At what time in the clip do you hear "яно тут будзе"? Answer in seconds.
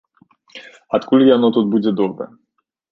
1.35-1.91